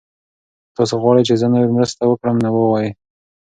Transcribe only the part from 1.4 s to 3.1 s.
زه نوره مرسته وکړم نو ووایئ.